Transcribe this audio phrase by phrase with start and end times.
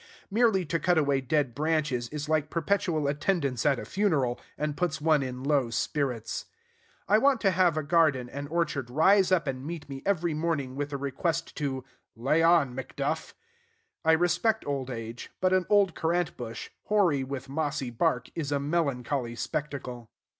[0.31, 4.99] Merely to cut away dead branches is like perpetual attendance at a funeral, and puts
[4.99, 6.45] one in low spirits.
[7.07, 10.75] I want to have a garden and orchard rise up and meet me every morning,
[10.75, 11.83] with the request to
[12.15, 13.35] "lay on, Macduff."
[14.03, 18.59] I respect old age; but an old currant bush, hoary with mossy bark, is a
[18.59, 20.09] melancholy spectacle.